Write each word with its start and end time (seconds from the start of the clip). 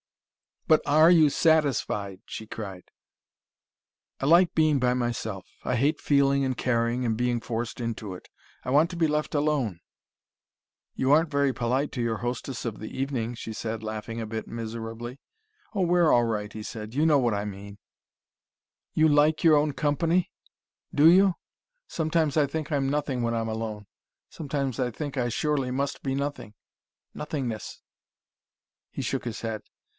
"But 0.67 0.81
ARE 0.85 1.11
you 1.11 1.29
SATISFIED!" 1.29 2.21
she 2.25 2.47
cried. 2.47 2.85
"I 4.21 4.25
like 4.25 4.55
being 4.55 4.79
by 4.79 4.93
myself 4.95 5.45
I 5.65 5.75
hate 5.75 5.99
feeling 5.99 6.45
and 6.45 6.57
caring, 6.57 7.05
and 7.05 7.17
being 7.17 7.41
forced 7.41 7.79
into 7.81 8.15
it. 8.15 8.29
I 8.63 8.71
want 8.71 8.89
to 8.91 8.95
be 8.95 9.05
left 9.05 9.35
alone" 9.35 9.81
"You 10.95 11.11
aren't 11.11 11.29
very 11.29 11.53
polite 11.53 11.91
to 11.91 12.01
your 12.01 12.17
hostess 12.19 12.63
of 12.65 12.79
the 12.79 12.89
evening," 12.89 13.35
she 13.35 13.53
said, 13.53 13.83
laughing 13.83 14.21
a 14.21 14.25
bit 14.25 14.47
miserably. 14.47 15.19
"Oh, 15.75 15.81
we're 15.81 16.11
all 16.11 16.23
right," 16.23 16.51
he 16.51 16.63
said. 16.63 16.95
"You 16.95 17.05
know 17.05 17.19
what 17.19 17.33
I 17.33 17.43
mean" 17.45 17.77
"You 18.95 19.07
like 19.09 19.43
your 19.43 19.57
own 19.57 19.73
company? 19.73 20.31
Do 20.95 21.11
you? 21.11 21.35
Sometimes 21.87 22.37
I 22.37 22.47
think 22.47 22.71
I'm 22.71 22.89
nothing 22.89 23.21
when 23.21 23.35
I'm 23.35 23.49
alone. 23.49 23.85
Sometimes 24.29 24.79
I 24.79 24.89
think 24.89 25.15
I 25.17 25.29
surely 25.29 25.69
must 25.69 26.01
be 26.01 26.15
nothing 26.15 26.55
nothingness." 27.13 27.81
He 28.89 29.01
shook 29.03 29.25
his 29.25 29.41
head. 29.41 29.61